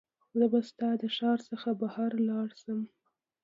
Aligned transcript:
زه 0.37 0.45
به 0.51 0.59
سبا 0.69 0.89
د 1.01 1.03
ښار 1.15 1.39
څخه 1.49 1.69
بهر 1.81 2.11
لاړ 2.29 2.47
شم. 2.61 2.79